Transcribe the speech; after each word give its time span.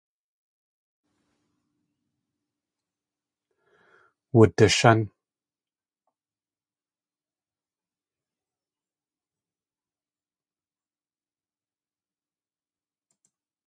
Wudishán. 4.37 4.99